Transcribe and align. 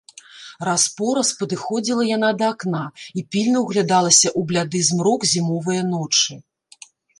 Раз-пораз 0.67 1.29
падыходзіла 1.41 2.05
яна 2.17 2.29
да 2.39 2.45
акна 2.55 2.81
і 3.21 3.25
пільна 3.35 3.63
ўглядалася 3.67 4.27
ў 4.39 4.49
бляды 4.51 4.79
змрок 4.91 5.31
зімовае 5.35 5.81
ночы. 5.95 6.43